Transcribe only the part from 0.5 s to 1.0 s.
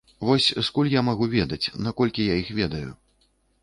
скуль